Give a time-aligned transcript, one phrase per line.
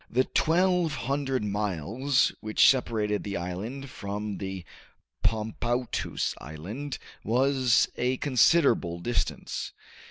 [0.09, 4.65] The twelve hundred miles which separated the island from the
[5.23, 9.73] Pomoutous Island was a considerable distance.